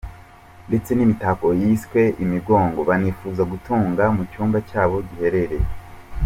ndetse 0.67 0.89
n’Imitako 0.93 1.45
yiswe 1.61 2.01
‘Imigongo’ 2.23 2.79
banifuza 2.89 3.41
gutunga 3.51 4.03
mu 4.15 4.23
cyumba 4.31 4.57
cyabo 4.69 4.95
giherereye 5.07 5.67